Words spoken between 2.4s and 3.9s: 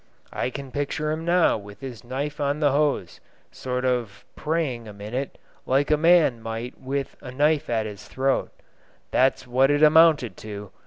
on the hose, sort